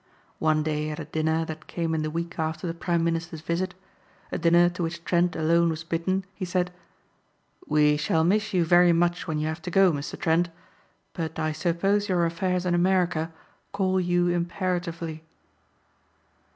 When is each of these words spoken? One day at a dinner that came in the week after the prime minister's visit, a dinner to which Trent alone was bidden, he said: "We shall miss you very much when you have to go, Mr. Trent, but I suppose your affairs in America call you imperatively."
One 0.39 0.63
day 0.63 0.89
at 0.89 0.97
a 0.99 1.05
dinner 1.05 1.45
that 1.45 1.67
came 1.67 1.93
in 1.93 2.01
the 2.01 2.09
week 2.09 2.39
after 2.39 2.65
the 2.65 2.73
prime 2.73 3.03
minister's 3.03 3.41
visit, 3.41 3.75
a 4.31 4.39
dinner 4.39 4.67
to 4.67 4.81
which 4.81 5.05
Trent 5.05 5.35
alone 5.35 5.69
was 5.69 5.83
bidden, 5.83 6.25
he 6.33 6.43
said: 6.43 6.71
"We 7.67 7.97
shall 7.97 8.23
miss 8.23 8.51
you 8.51 8.65
very 8.65 8.93
much 8.93 9.27
when 9.27 9.37
you 9.37 9.45
have 9.45 9.61
to 9.61 9.69
go, 9.69 9.91
Mr. 9.91 10.19
Trent, 10.19 10.49
but 11.13 11.37
I 11.37 11.51
suppose 11.51 12.09
your 12.09 12.25
affairs 12.25 12.65
in 12.65 12.73
America 12.73 13.31
call 13.73 13.99
you 14.01 14.27
imperatively." 14.27 15.21